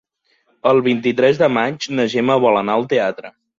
El 0.71 0.81
vint-i-tres 0.87 1.43
de 1.43 1.51
maig 1.59 1.87
na 2.01 2.09
Gemma 2.17 2.41
vol 2.47 2.61
anar 2.65 2.81
al 2.81 2.91
teatre. 2.97 3.35